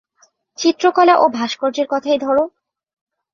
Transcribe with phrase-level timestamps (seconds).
[0.57, 2.37] চিত্রকলা ও ভাস্কর্যের কথাই ধর।